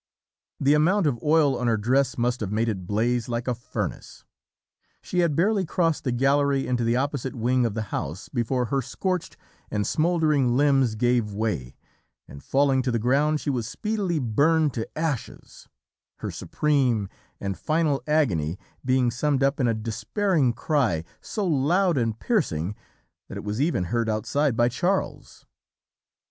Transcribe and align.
The 0.59 0.73
amount 0.73 1.05
of 1.05 1.21
oil 1.21 1.55
on 1.55 1.67
her 1.67 1.77
dress 1.77 2.17
must 2.17 2.39
have 2.39 2.51
made 2.51 2.67
it 2.67 2.87
blaze 2.87 3.29
like 3.29 3.47
a 3.47 3.53
furnace. 3.53 4.23
"She 5.03 5.19
had 5.19 5.35
barely 5.35 5.63
crossed 5.63 6.05
the 6.05 6.11
gallery 6.11 6.65
into 6.65 6.83
the 6.83 6.95
opposite 6.95 7.35
wing 7.35 7.67
of 7.67 7.75
the 7.75 7.83
house 7.93 8.27
before 8.27 8.65
her 8.73 8.81
scorched 8.81 9.37
and 9.69 9.85
smouldering 9.85 10.57
limbs 10.57 10.95
gave 10.95 11.33
way, 11.33 11.75
and 12.27 12.43
falling 12.43 12.81
to 12.81 12.89
the 12.91 12.97
ground 12.97 13.41
she 13.41 13.51
was 13.51 13.67
speedily 13.67 14.17
burned 14.17 14.73
to 14.73 14.89
ashes; 14.97 15.69
her 16.15 16.31
supreme 16.31 17.07
and 17.39 17.55
final 17.55 18.01
agony 18.07 18.57
being 18.83 19.11
summed 19.11 19.43
up 19.43 19.59
in 19.59 19.67
a 19.67 19.75
despairing 19.75 20.51
cry, 20.51 21.03
so 21.21 21.45
loud 21.45 21.95
and 21.99 22.17
piercing 22.19 22.73
that 23.27 23.37
it 23.37 23.43
was 23.43 23.61
even 23.61 23.83
heard 23.83 24.09
outside 24.09 24.57
by 24.57 24.67
Charles. 24.67 25.45